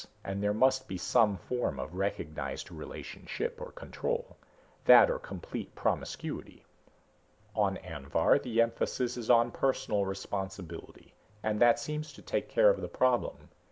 And 0.23 0.41
there 0.41 0.51
must 0.51 0.87
be 0.87 0.97
some 0.97 1.37
form 1.37 1.79
of 1.79 1.93
recognized 1.93 2.71
relationship 2.71 3.61
or 3.61 3.71
control 3.71 4.35
that 4.85 5.11
or 5.11 5.19
complete 5.19 5.75
promiscuity. 5.75 6.65
On 7.53 7.77
Anvhar 7.77 8.39
the 8.41 8.63
emphasis 8.63 9.15
is 9.15 9.29
on 9.29 9.51
personal 9.51 10.05
responsibility, 10.07 11.13
and 11.43 11.59
that 11.59 11.77
seems 11.77 12.13
to 12.13 12.23
take 12.23 12.49
care 12.49 12.71
of 12.71 12.81
the 12.81 12.87
problem. 12.89 13.49